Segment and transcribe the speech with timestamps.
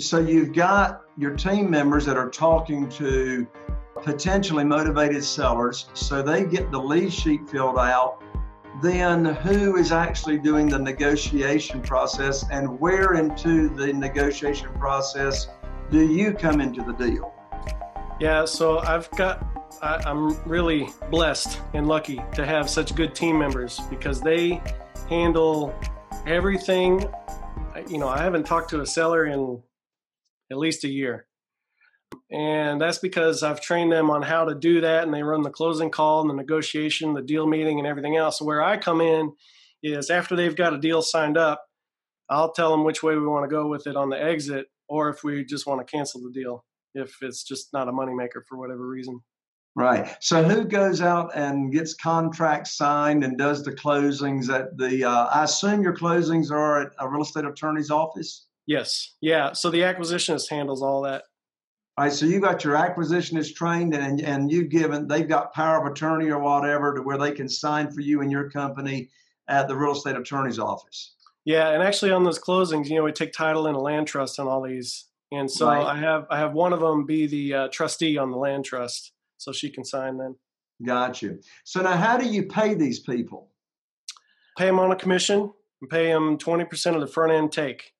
[0.00, 3.46] So you've got your team members that are talking to
[4.02, 5.86] potentially motivated sellers.
[5.94, 8.20] So they get the lead sheet filled out.
[8.82, 15.46] Then who is actually doing the negotiation process and where into the negotiation process
[15.92, 17.32] do you come into the deal?
[18.18, 19.46] Yeah, so I've got,
[19.80, 24.60] I, I'm really blessed and lucky to have such good team members because they
[25.08, 25.72] handle
[26.26, 27.08] everything.
[27.88, 29.62] You know, I haven't talked to a seller in
[30.50, 31.26] at least a year.
[32.30, 35.50] And that's because I've trained them on how to do that and they run the
[35.50, 38.40] closing call and the negotiation, the deal meeting, and everything else.
[38.40, 39.32] Where I come in
[39.82, 41.64] is after they've got a deal signed up,
[42.30, 45.08] I'll tell them which way we want to go with it on the exit or
[45.08, 48.56] if we just want to cancel the deal if it's just not a moneymaker for
[48.56, 49.20] whatever reason.
[49.76, 50.16] Right.
[50.20, 55.04] So who goes out and gets contracts signed and does the closings at the?
[55.04, 58.46] Uh, I assume your closings are at a real estate attorney's office.
[58.66, 59.14] Yes.
[59.20, 59.52] Yeah.
[59.52, 61.24] So the acquisitionist handles all that.
[61.96, 62.12] All right.
[62.12, 66.30] So you got your acquisitionist trained and and you've given they've got power of attorney
[66.30, 69.10] or whatever to where they can sign for you and your company
[69.48, 71.14] at the real estate attorney's office.
[71.44, 74.40] Yeah, and actually on those closings, you know, we take title in a land trust
[74.40, 75.84] on all these, and so Right.
[75.84, 79.12] I have I have one of them be the uh, trustee on the land trust,
[79.36, 80.36] so she can sign then.
[80.84, 81.40] Got you.
[81.64, 83.50] So now, how do you pay these people?
[84.56, 85.52] Pay them on a commission
[85.82, 87.92] and pay them twenty percent of the front end take.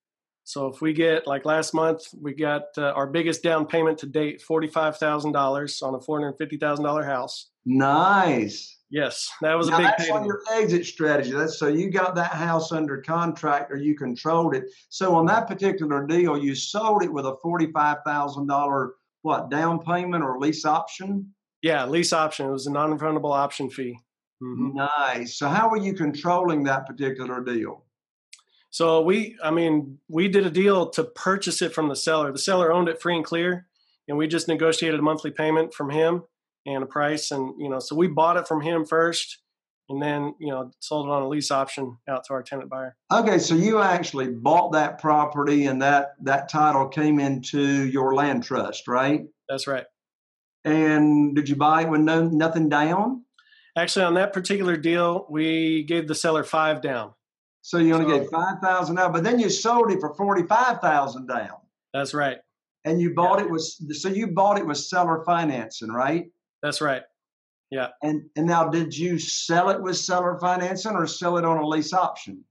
[0.44, 4.06] So if we get like last month, we got uh, our biggest down payment to
[4.06, 7.50] date, forty five thousand dollars on a four hundred fifty thousand dollar house.
[7.64, 8.78] Nice.
[8.90, 10.26] Yes, that was now a big that's on payment.
[10.26, 11.32] your exit strategy.
[11.32, 14.64] That's so you got that house under contract or you controlled it.
[14.90, 19.80] So on that particular deal, you sold it with a forty-five thousand dollar what down
[19.80, 21.34] payment or lease option.
[21.62, 22.46] Yeah, lease option.
[22.46, 23.98] It was a non-refundable option fee.
[24.42, 24.74] Mhm.
[24.74, 25.38] Nice.
[25.38, 27.86] So how were you controlling that particular deal?
[28.74, 32.32] So we, I mean, we did a deal to purchase it from the seller.
[32.32, 33.68] The seller owned it free and clear,
[34.08, 36.24] and we just negotiated a monthly payment from him
[36.66, 37.30] and a price.
[37.30, 39.38] And you know, so we bought it from him first,
[39.88, 42.96] and then you know sold it on a lease option out to our tenant buyer.
[43.12, 48.42] Okay, so you actually bought that property and that that title came into your land
[48.42, 49.20] trust, right?
[49.48, 49.84] That's right.
[50.64, 53.22] And did you buy it with no nothing down?
[53.76, 57.12] Actually, on that particular deal, we gave the seller five down.
[57.66, 60.42] So you only So- gave five thousand out, but then you sold it for forty
[60.42, 61.56] five thousand down,
[61.94, 62.36] That's right.
[62.84, 66.30] and you bought it with so you bought it with seller financing, right?
[66.62, 67.04] That's right.
[67.70, 67.88] Yeah.
[68.02, 71.66] And and now did you sell it with seller financing or sell it on a
[71.66, 72.44] lease option?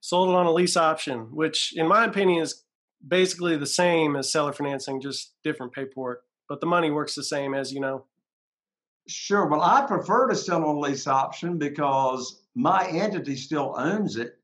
[0.00, 2.62] Sold it on a lease option, which, in my opinion, is
[3.06, 6.24] basically the same as seller financing, just different paperwork.
[6.46, 8.04] But the money works the same, as you know.
[9.08, 9.46] Sure.
[9.46, 14.37] Well, I prefer to sell on lease option because my entity still owns it.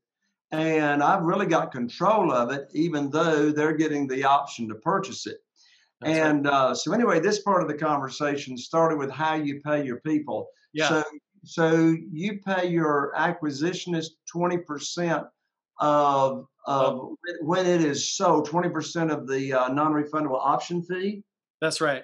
[0.55, 5.27] And I've really got control of it, even though they're getting the option to purchase
[5.27, 5.37] it.
[6.01, 6.53] That's and right.
[6.53, 10.47] uh, so, anyway, this part of the conversation started with how you pay your people.
[10.73, 10.89] Yeah.
[10.89, 11.03] So,
[11.43, 15.23] so you pay your acquisitionist twenty percent
[15.79, 17.09] of of
[17.41, 21.23] when it is sold, twenty percent of the uh, non-refundable option fee.
[21.61, 22.03] That's right.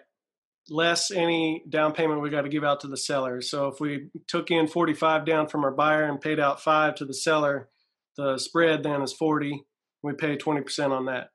[0.69, 3.41] Less any down payment we got to give out to the seller.
[3.41, 7.05] So if we took in forty-five down from our buyer and paid out five to
[7.05, 7.67] the seller,
[8.17, 9.63] the spread then is forty.
[10.03, 11.29] We pay twenty percent on that.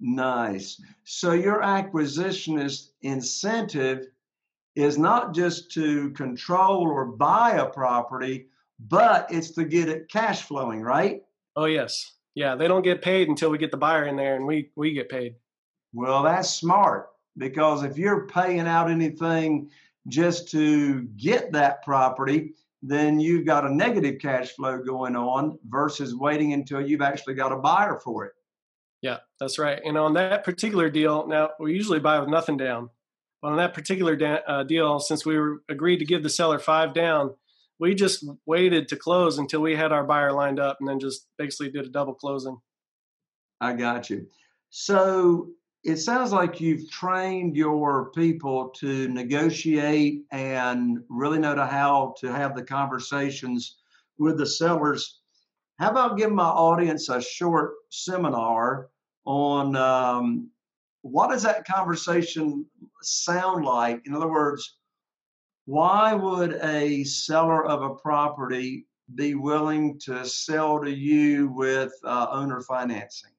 [0.00, 0.80] Nice.
[1.04, 4.06] So your acquisitionist incentive
[4.76, 8.46] is not just to control or buy a property,
[8.78, 11.22] but it's to get it cash flowing, right?
[11.56, 12.12] Oh yes.
[12.34, 14.92] Yeah, they don't get paid until we get the buyer in there and we we
[14.92, 15.34] get paid.
[15.92, 19.70] Well, that's smart because if you're paying out anything
[20.06, 26.14] just to get that property, then you've got a negative cash flow going on versus
[26.14, 28.32] waiting until you've actually got a buyer for it.
[29.02, 29.80] Yeah, that's right.
[29.84, 32.90] And on that particular deal, now we usually buy with nothing down.
[33.40, 36.58] But on that particular da- uh, deal, since we were agreed to give the seller
[36.58, 37.34] five down,
[37.78, 41.28] we just waited to close until we had our buyer lined up, and then just
[41.38, 42.58] basically did a double closing.
[43.60, 44.26] I got you.
[44.70, 45.50] So
[45.84, 52.32] it sounds like you've trained your people to negotiate and really know to how to
[52.32, 53.78] have the conversations
[54.18, 55.18] with the sellers
[55.78, 58.88] how about giving my audience a short seminar
[59.24, 60.50] on um,
[61.02, 62.66] what does that conversation
[63.00, 64.04] sound like?
[64.04, 64.76] In other words,
[65.66, 72.26] why would a seller of a property be willing to sell to you with uh,
[72.30, 73.30] owner financing?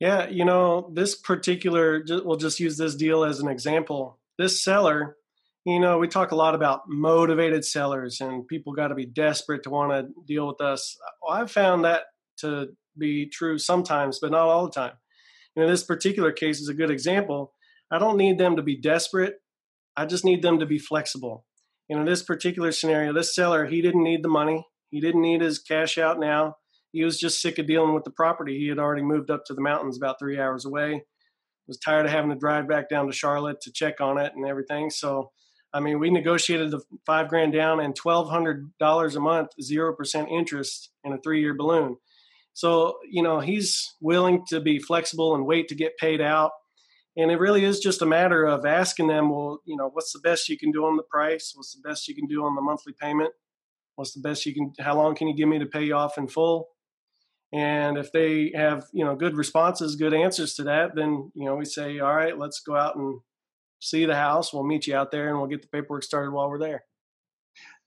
[0.00, 4.18] Yeah, you know, this particular, we'll just use this deal as an example.
[4.38, 5.16] This seller
[5.66, 9.62] you know, we talk a lot about motivated sellers and people got to be desperate
[9.64, 10.96] to want to deal with us.
[11.28, 12.04] I've found that
[12.38, 14.92] to be true sometimes, but not all the time.
[15.54, 17.52] You know, this particular case is a good example.
[17.90, 19.34] I don't need them to be desperate.
[19.96, 21.44] I just need them to be flexible.
[21.88, 24.64] You know, this particular scenario, this seller, he didn't need the money.
[24.90, 26.56] He didn't need his cash out now.
[26.92, 28.58] He was just sick of dealing with the property.
[28.58, 31.04] He had already moved up to the mountains about three hours away.
[31.68, 34.44] Was tired of having to drive back down to Charlotte to check on it and
[34.44, 34.90] everything.
[34.90, 35.30] So
[35.72, 39.94] I mean, we negotiated the five grand down and twelve hundred dollars a month, zero
[39.94, 41.96] percent interest in a three year balloon.
[42.54, 46.50] So you know he's willing to be flexible and wait to get paid out.
[47.16, 50.20] And it really is just a matter of asking them, well, you know, what's the
[50.20, 51.52] best you can do on the price?
[51.54, 53.30] What's the best you can do on the monthly payment?
[53.96, 54.72] What's the best you can?
[54.80, 56.68] How long can you give me to pay you off in full?
[57.52, 61.56] And if they have, you know, good responses, good answers to that, then you know
[61.56, 63.20] we say, all right, let's go out and
[63.80, 64.52] see the house.
[64.52, 66.84] We'll meet you out there and we'll get the paperwork started while we're there.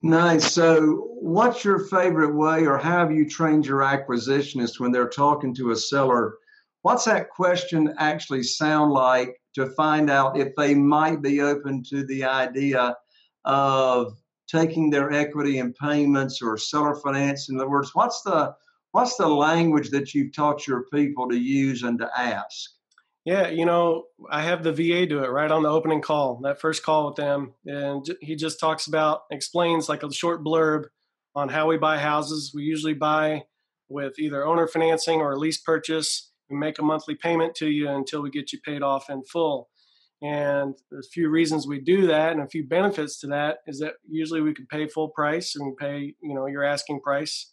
[0.01, 0.51] Nice.
[0.51, 5.55] So, what's your favorite way, or how have you trained your acquisitionists when they're talking
[5.55, 6.35] to a seller?
[6.81, 12.05] What's that question actually sound like to find out if they might be open to
[12.05, 12.97] the idea
[13.45, 14.17] of
[14.49, 17.47] taking their equity in payments or seller finance?
[17.47, 18.53] In other words, what's the
[18.93, 22.69] what's the language that you've taught your people to use and to ask?
[23.25, 26.61] Yeah, you know, I have the VA do it right on the opening call, that
[26.61, 27.53] first call with them.
[27.65, 30.85] And he just talks about, explains like a short blurb
[31.35, 32.51] on how we buy houses.
[32.53, 33.43] We usually buy
[33.89, 36.31] with either owner financing or a lease purchase.
[36.49, 39.69] We make a monthly payment to you until we get you paid off in full.
[40.21, 43.95] And a few reasons we do that and a few benefits to that is that
[44.07, 47.52] usually we can pay full price and pay, you know, your asking price.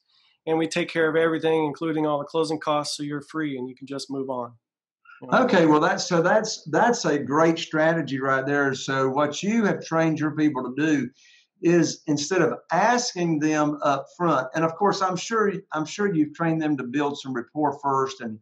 [0.51, 3.69] And we take care of everything, including all the closing costs, so you're free and
[3.69, 4.53] you can just move on.
[5.33, 8.75] Okay, well that's so that's that's a great strategy right there.
[8.75, 11.09] So what you have trained your people to do
[11.63, 16.35] is instead of asking them up front, and of course I'm sure I'm sure you've
[16.35, 18.39] trained them to build some rapport first and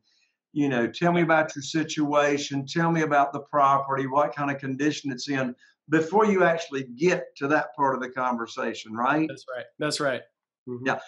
[0.53, 4.59] you know, tell me about your situation, tell me about the property, what kind of
[4.59, 5.55] condition it's in
[5.91, 9.29] before you actually get to that part of the conversation, right?
[9.29, 9.67] That's right.
[9.79, 10.23] That's right.
[10.69, 10.87] Mm-hmm.
[10.87, 10.99] Yeah.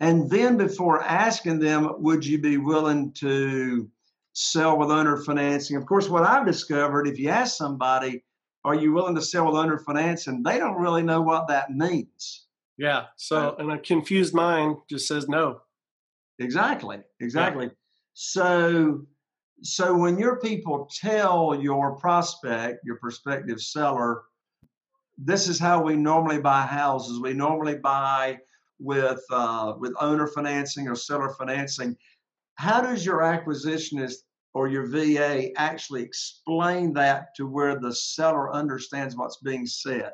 [0.00, 3.90] And then before asking them, would you be willing to
[4.36, 5.78] sell with owner financing.
[5.78, 8.22] Of course, what I've discovered, if you ask somebody,
[8.66, 10.42] are you willing to sell with owner financing?
[10.42, 12.44] They don't really know what that means.
[12.76, 13.04] Yeah.
[13.16, 15.62] So, and a confused mind just says no.
[16.38, 16.98] Exactly.
[17.18, 17.64] Exactly.
[17.66, 17.72] Yeah.
[18.12, 19.06] So,
[19.62, 24.24] so when your people tell your prospect, your prospective seller,
[25.16, 27.20] this is how we normally buy houses.
[27.20, 28.40] We normally buy
[28.78, 31.96] with uh, with owner financing or seller financing.
[32.56, 34.16] How does your acquisitionist
[34.54, 40.12] or your VA actually explain that to where the seller understands what's being said?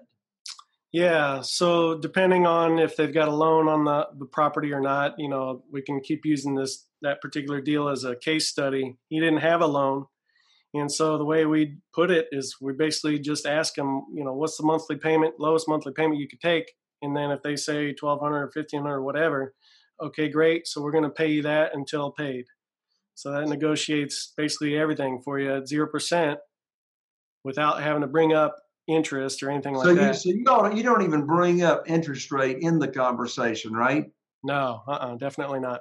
[0.91, 5.15] Yeah, so depending on if they've got a loan on the, the property or not,
[5.19, 8.97] you know, we can keep using this that particular deal as a case study.
[9.09, 10.07] He didn't have a loan.
[10.75, 14.33] And so the way we put it is we basically just ask them, you know,
[14.33, 16.73] what's the monthly payment, lowest monthly payment you could take?
[17.03, 19.55] And then if they say 1200 or 1500 or whatever,
[20.01, 20.67] okay, great.
[20.67, 22.47] So we're going to pay you that until paid.
[23.15, 26.37] So that negotiates basically everything for you at 0%
[27.45, 28.57] without having to bring up
[28.89, 30.17] interest or anything like so you, that.
[30.17, 34.07] So you don't, you don't even bring up interest rate in the conversation, right?
[34.43, 35.81] No, uh-uh, definitely not.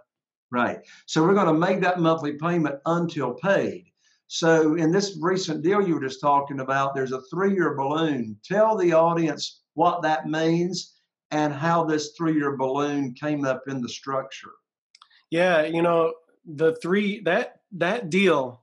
[0.51, 0.80] Right.
[1.06, 3.86] So we're going to make that monthly payment until paid.
[4.28, 8.38] So in this recent deal you were just talking about, there's a three-year balloon.
[8.44, 11.00] Tell the audience what that means
[11.32, 14.52] and how this three-year balloon came up in the structure.
[15.30, 16.14] Yeah, you know,
[16.46, 18.62] the three that that deal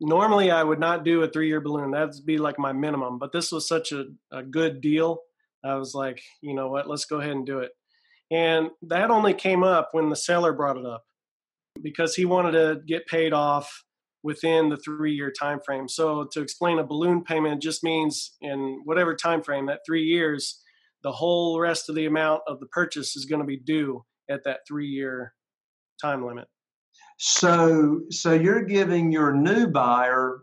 [0.00, 1.90] normally I would not do a three year balloon.
[1.90, 3.18] That'd be like my minimum.
[3.18, 5.20] But this was such a, a good deal.
[5.64, 7.72] I was like, you know what, let's go ahead and do it.
[8.30, 11.04] And that only came up when the seller brought it up
[11.82, 13.84] because he wanted to get paid off
[14.22, 15.88] within the three year time frame.
[15.88, 20.62] So to explain a balloon payment just means in whatever time frame, that three years,
[21.04, 24.42] the whole rest of the amount of the purchase is going to be due at
[24.44, 25.34] that three year
[26.02, 26.48] time limit.
[27.18, 30.40] So, so you're giving your new buyer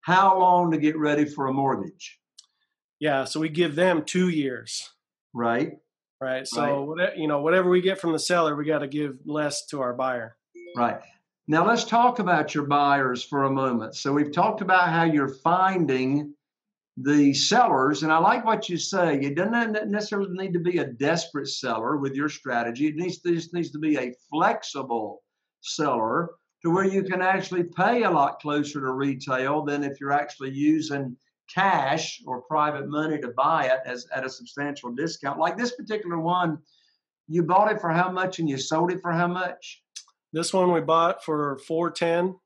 [0.00, 2.18] how long to get ready for a mortgage?
[3.00, 4.88] Yeah, so we give them two years.
[5.34, 5.72] Right.
[6.20, 6.46] Right.
[6.46, 6.86] So, right.
[6.86, 9.80] Whatever, you know, whatever we get from the seller, we got to give less to
[9.80, 10.36] our buyer.
[10.76, 11.00] Right.
[11.48, 13.96] Now let's talk about your buyers for a moment.
[13.96, 16.35] So we've talked about how you're finding
[16.96, 19.16] the sellers, and I like what you say.
[19.16, 22.86] It doesn't necessarily need to be a desperate seller with your strategy.
[22.86, 25.22] It needs to, just needs to be a flexible
[25.60, 26.30] seller
[26.62, 30.50] to where you can actually pay a lot closer to retail than if you're actually
[30.50, 31.16] using
[31.52, 35.38] cash or private money to buy it as at a substantial discount.
[35.38, 36.58] Like this particular one,
[37.28, 39.82] you bought it for how much and you sold it for how much?
[40.32, 42.36] This one we bought for 410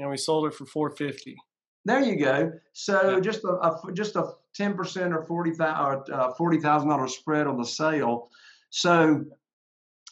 [0.00, 1.36] and we sold it for 450.
[1.84, 2.52] There you go.
[2.72, 3.20] So yeah.
[3.20, 8.30] just a, a, just a 10% or 40 or uh, $40,000 spread on the sale.
[8.70, 9.24] So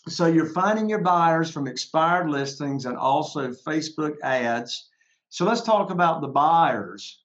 [0.08, 4.88] so you're finding your buyers from expired listings and also Facebook ads.
[5.28, 7.22] So let's talk about the buyers.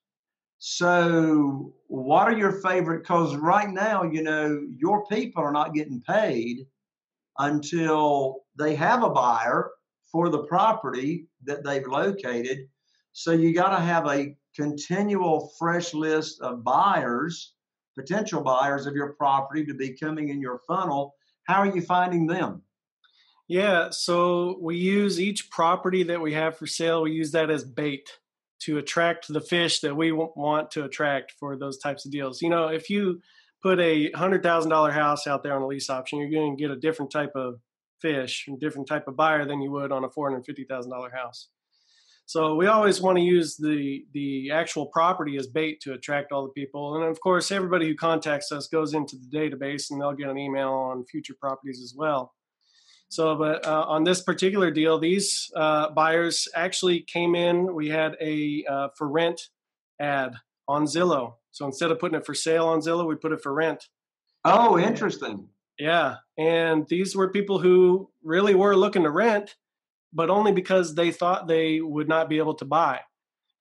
[0.60, 3.00] So what are your favorite?
[3.00, 6.68] Because right now, you know, your people are not getting paid
[7.40, 9.72] until they have a buyer
[10.12, 12.70] for the property that they've located.
[13.20, 17.54] So you got to have a continual fresh list of buyers,
[17.98, 21.16] potential buyers of your property to be coming in your funnel.
[21.46, 22.62] How are you finding them?
[23.48, 27.64] Yeah, so we use each property that we have for sale, we use that as
[27.64, 28.08] bait
[28.60, 32.44] to attract the fish that we want to attract for those types of deals.
[32.44, 33.24] You know, if you
[33.64, 36.80] put a $100,000 house out there on a lease option, you're going to get a
[36.80, 37.62] different type of
[38.00, 41.50] fish, a different type of buyer than you would on a $450,000 house.
[42.28, 46.44] So we always want to use the the actual property as bait to attract all
[46.44, 50.12] the people, and of course, everybody who contacts us goes into the database, and they'll
[50.12, 52.34] get an email on future properties as well.
[53.08, 57.74] So, but uh, on this particular deal, these uh, buyers actually came in.
[57.74, 59.44] We had a uh, for rent
[59.98, 60.34] ad
[60.68, 61.36] on Zillow.
[61.52, 63.86] So instead of putting it for sale on Zillow, we put it for rent.
[64.44, 65.48] Oh, interesting.
[65.80, 69.56] Yeah, and these were people who really were looking to rent,
[70.14, 73.00] but only because they thought they would not be able to buy.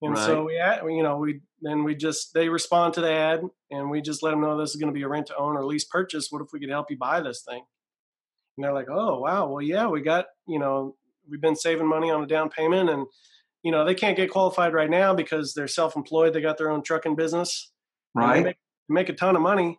[0.02, 0.26] And right.
[0.26, 3.90] so we, had, you know, we then we just they respond to the ad, and
[3.90, 5.64] we just let them know this is going to be a rent to own or
[5.64, 6.28] lease purchase.
[6.30, 7.62] What if we could help you buy this thing?
[8.56, 10.96] and they're like, oh wow, well yeah, we got you know
[11.28, 13.06] we've been saving money on a down payment, and
[13.62, 16.32] you know they can't get qualified right now because they're self-employed.
[16.32, 17.72] They got their own trucking business.
[18.14, 18.44] Right.
[18.44, 18.56] Make,
[18.88, 19.78] make, a ton of money,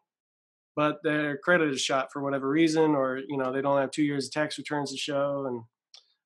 [0.76, 4.04] but their credit is shot for whatever reason, or you know they don't have two
[4.04, 5.64] years of tax returns to show, and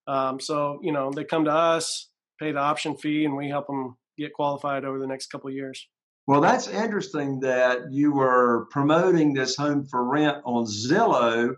[0.08, 3.68] um, so you know they come to us, pay the option fee, and we help
[3.68, 5.88] them get qualified over the next couple years.
[6.28, 11.56] Well, that's interesting that you were promoting this home for rent on Zillow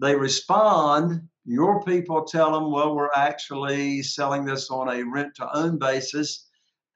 [0.00, 1.28] they respond.
[1.44, 6.46] Your people tell them, well, we're actually selling this on a rent to own basis.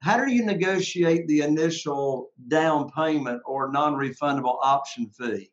[0.01, 5.51] How do you negotiate the initial down payment or non refundable option fee?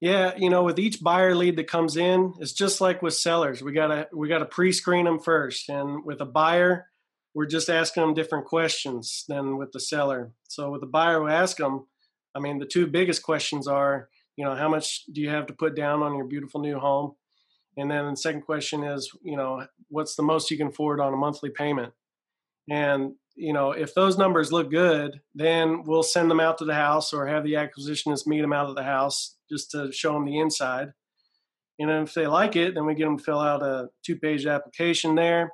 [0.00, 3.62] Yeah, you know, with each buyer lead that comes in, it's just like with sellers.
[3.62, 6.86] We gotta we gotta pre-screen them first, and with a buyer,
[7.34, 10.32] we're just asking them different questions than with the seller.
[10.48, 11.86] So with the buyer, we ask them.
[12.34, 15.52] I mean, the two biggest questions are, you know how much do you have to
[15.52, 17.14] put down on your beautiful new home
[17.76, 21.12] and then the second question is you know what's the most you can afford on
[21.12, 21.92] a monthly payment
[22.70, 26.74] And you know, if those numbers look good, then we'll send them out to the
[26.74, 30.26] house or have the acquisitionist meet them out at the house just to show them
[30.26, 30.88] the inside.
[31.78, 35.14] And if they like it, then we get them to fill out a two-page application
[35.14, 35.50] there.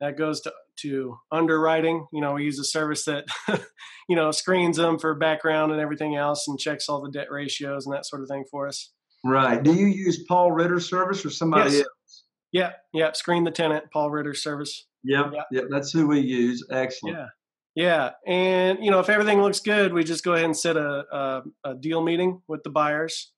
[0.00, 2.06] That goes to to underwriting.
[2.12, 3.26] You know, we use a service that
[4.08, 7.86] you know screens them for background and everything else, and checks all the debt ratios
[7.86, 8.90] and that sort of thing for us.
[9.24, 9.62] Right.
[9.62, 11.80] Do you use Paul Ritter service or somebody Yes.
[11.82, 12.24] else?
[12.50, 13.12] Yeah, yeah.
[13.12, 14.86] Screen the tenant, Paul Ritter service.
[15.04, 15.32] Yep.
[15.34, 15.42] Yeah.
[15.50, 15.64] Yep.
[15.70, 16.64] That's who we use.
[16.70, 17.16] Excellent.
[17.16, 17.26] Yeah.
[17.74, 21.04] Yeah, and you know if everything looks good, we just go ahead and set a,
[21.10, 23.32] a, a deal meeting with the buyers,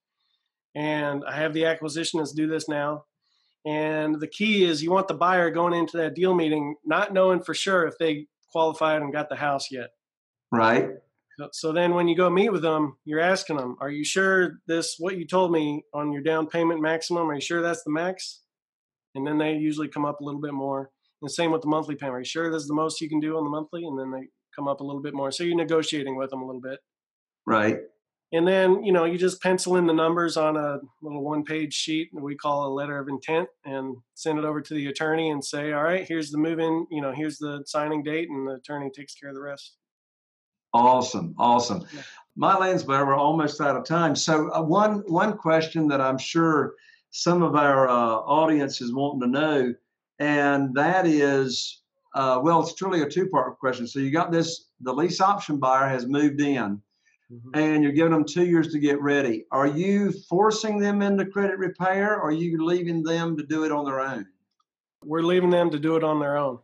[0.75, 3.05] and I have the acquisitionists do this now.
[3.65, 7.43] And the key is you want the buyer going into that deal meeting not knowing
[7.45, 9.91] for sure if they qualified and got the house yet.
[10.51, 10.89] Right.
[11.39, 14.59] So- So then when you go meet with them, you're asking them, "Are you sure
[14.67, 17.31] this what you told me on your down payment maximum?
[17.31, 18.43] Are you sure that's the max?"
[19.15, 20.91] And then they usually come up a little bit more.
[21.25, 22.17] And same with the monthly payment.
[22.17, 23.87] Are you sure this is the most you can do on the monthly?
[23.87, 25.31] And then they come up a little bit more.
[25.31, 26.81] So you're negotiating with them a little bit.
[27.47, 27.79] Right.
[28.33, 31.73] And then, you know, you just pencil in the numbers on a little one page
[31.73, 35.31] sheet that we call a letter of intent and send it over to the attorney
[35.31, 38.47] and say, all right, here's the move in, you know, here's the signing date, and
[38.47, 39.77] the attorney takes care of the rest.
[40.75, 41.87] Awesome, awesome.
[41.95, 42.03] Yeah.
[42.37, 44.15] My Lansbury, we're almost out of time.
[44.15, 46.75] So uh, one one question that I'm sure
[47.13, 49.75] some of our uh, audience is wanting to know,
[50.19, 51.83] and that is,
[52.15, 53.87] uh, well, it's truly a two part question.
[53.87, 56.81] So you got this: the lease option buyer has moved in,
[57.55, 59.45] and you're giving them two years to get ready.
[59.51, 63.73] Are you forcing them into credit repair, or are you leaving them to do it
[63.73, 64.27] on their own?
[65.03, 66.59] We're leaving them to do it on their own.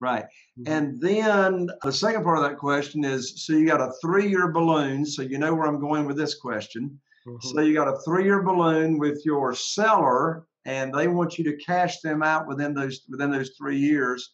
[0.00, 0.26] Right.
[0.66, 4.48] And then the second part of that question is so you got a three year
[4.48, 5.06] balloon.
[5.06, 7.00] So you know where I'm going with this question.
[7.26, 7.42] Mhm.
[7.42, 11.64] So you got a three year balloon with your seller and they want you to
[11.64, 14.32] cash them out within those within those three years.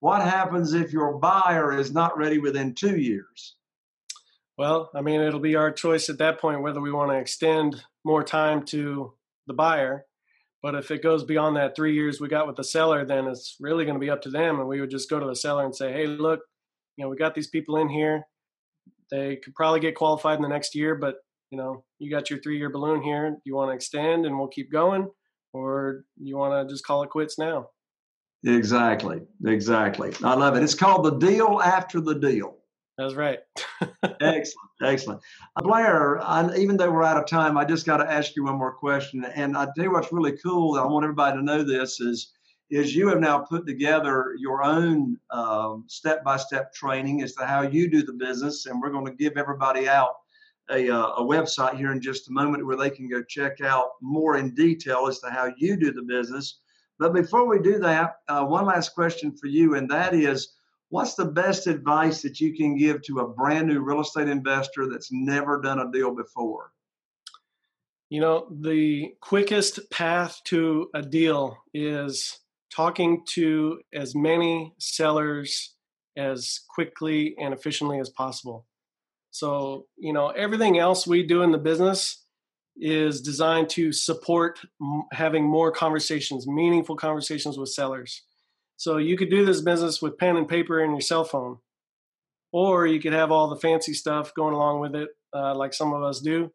[0.00, 3.56] What happens if your buyer is not ready within two years?
[4.58, 7.82] Well, I mean, it'll be our choice at that point whether we want to extend
[8.04, 9.12] more time to
[9.46, 10.04] the buyer.
[10.62, 13.56] But if it goes beyond that three years we got with the seller, then it's
[13.60, 14.58] really going to be up to them.
[14.58, 16.40] And we would just go to the seller and say, hey, look,
[16.96, 18.24] you know, we got these people in here.
[19.10, 21.16] They could probably get qualified in the next year, but,
[21.50, 23.30] you know, you got your three year balloon here.
[23.30, 25.08] Do you want to extend and we'll keep going?
[25.56, 27.70] Or you want to just call it quits now?
[28.44, 29.22] Exactly.
[29.46, 30.12] Exactly.
[30.22, 30.62] I love it.
[30.62, 32.58] It's called the deal after the deal.
[32.98, 33.40] That's right.
[34.20, 35.20] excellent, excellent.
[35.56, 38.44] Uh, Blair, I, even though we're out of time, I just got to ask you
[38.44, 39.24] one more question.
[39.24, 40.78] And I tell you what's really cool.
[40.78, 42.32] I want everybody to know this is
[42.68, 45.16] is you have now put together your own
[45.86, 49.12] step by step training as to how you do the business, and we're going to
[49.12, 50.16] give everybody out
[50.70, 53.90] a, uh, a website here in just a moment where they can go check out
[54.00, 56.60] more in detail as to how you do the business.
[56.98, 60.54] But before we do that, uh, one last question for you, and that is
[60.88, 64.88] what's the best advice that you can give to a brand new real estate investor
[64.90, 66.72] that's never done a deal before?
[68.08, 72.38] You know, the quickest path to a deal is
[72.70, 75.74] talking to as many sellers
[76.16, 78.64] as quickly and efficiently as possible.
[79.36, 82.24] So, you know, everything else we do in the business
[82.74, 84.58] is designed to support
[85.12, 88.22] having more conversations, meaningful conversations with sellers.
[88.78, 91.58] So, you could do this business with pen and paper and your cell phone,
[92.50, 95.92] or you could have all the fancy stuff going along with it, uh, like some
[95.92, 96.50] of us do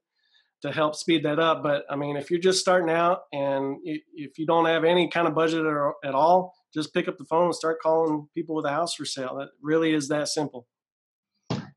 [0.63, 1.61] to help speed that up.
[1.61, 5.27] But I mean, if you're just starting out and if you don't have any kind
[5.27, 5.65] of budget
[6.03, 9.05] at all, just pick up the phone and start calling people with a house for
[9.05, 9.39] sale.
[9.39, 10.67] It really is that simple.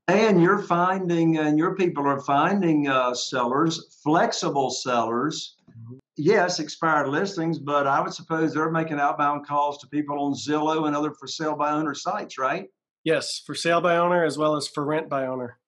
[0.09, 5.57] And you're finding, and your people are finding uh, sellers, flexible sellers.
[5.71, 5.97] Mm-hmm.
[6.17, 10.87] Yes, expired listings, but I would suppose they're making outbound calls to people on Zillow
[10.87, 12.69] and other for sale by owner sites, right?
[13.03, 15.59] Yes, for sale by owner as well as for rent by owner.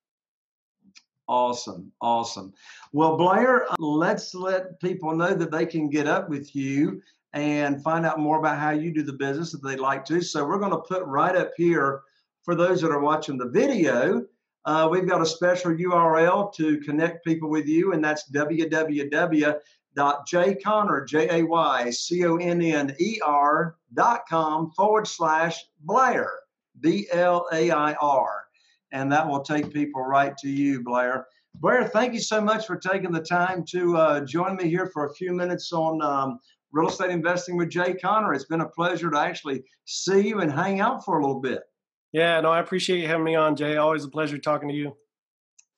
[1.28, 1.92] Awesome.
[2.00, 2.52] Awesome.
[2.92, 8.06] Well, Blair, let's let people know that they can get up with you and find
[8.06, 10.22] out more about how you do the business if they'd like to.
[10.22, 12.02] So, we're going to put right up here
[12.46, 14.24] for those that are watching the video.
[14.64, 19.52] Uh, we've got a special URL to connect people with you, and that's www.jayconner,
[24.74, 26.30] forward slash Blair,
[26.80, 28.46] B L A I R
[28.92, 31.26] and that will take people right to you, Blair.
[31.56, 35.06] Blair, thank you so much for taking the time to uh, join me here for
[35.06, 36.38] a few minutes on um,
[36.72, 38.34] real estate investing with Jay Conner.
[38.34, 41.62] It's been a pleasure to actually see you and hang out for a little bit.
[42.16, 43.76] Yeah, no, I appreciate you having me on, Jay.
[43.76, 44.96] Always a pleasure talking to you.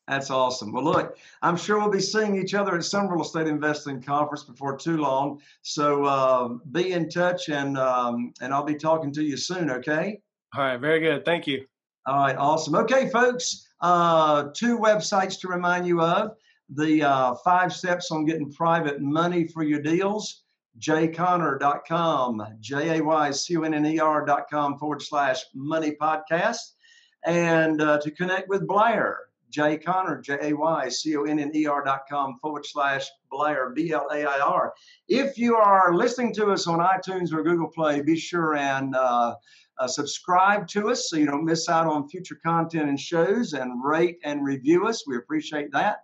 [0.06, 0.72] That's awesome.
[0.72, 4.44] Well, look, I'm sure we'll be seeing each other at some real estate investing conference
[4.44, 5.40] before too long.
[5.62, 9.68] So uh, be in touch, and um, and I'll be talking to you soon.
[9.68, 10.20] Okay.
[10.56, 11.24] All right, very good.
[11.24, 11.66] Thank you.
[12.06, 12.76] All right, awesome.
[12.76, 16.36] Okay, folks, uh, two websites to remind you of
[16.68, 20.44] the uh, five steps on getting private money for your deals.
[20.78, 26.72] jayconner.com, J A Y C O N N E R.com forward slash money podcast.
[27.24, 29.18] And uh, to connect with Blair,
[29.50, 33.08] Jay Conner, J A Y C O N N E R dot com forward slash
[33.30, 34.74] Blair, B L A I R.
[35.08, 39.34] If you are listening to us on iTunes or Google Play, be sure and uh,
[39.78, 43.82] uh, subscribe to us so you don't miss out on future content and shows and
[43.82, 45.06] rate and review us.
[45.06, 45.98] We appreciate that.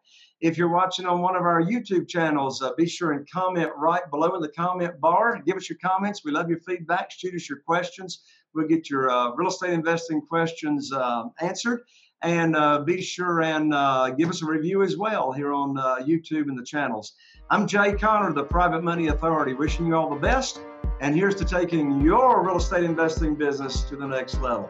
[0.44, 4.02] If you're watching on one of our YouTube channels, uh, be sure and comment right
[4.11, 5.40] below in the comment bar.
[5.46, 6.22] Give us your comments.
[6.22, 7.11] We love your feedback.
[7.11, 8.24] Shoot us your questions.
[8.54, 11.80] We'll get your uh, real estate investing questions uh, answered.
[12.20, 15.96] And uh, be sure and uh, give us a review as well here on uh,
[16.07, 17.14] YouTube and the channels.
[17.48, 20.61] I'm Jay Conner, the Private Money Authority, wishing you all the best.
[21.00, 24.68] And here's to taking your real estate investing business to the next level.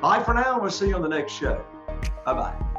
[0.00, 0.58] Bye for now.
[0.60, 1.64] We'll see you on the next show.
[2.24, 2.71] Bye bye.